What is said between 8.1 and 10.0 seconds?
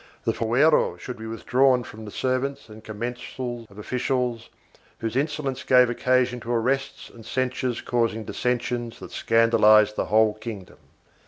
dissen sions that scandalized